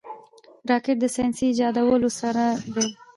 [0.69, 2.35] راکټ د ساینسي ایجاداتو سر
[2.73, 2.85] دی